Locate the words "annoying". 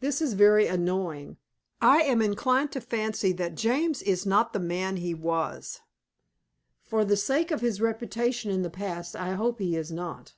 0.66-1.38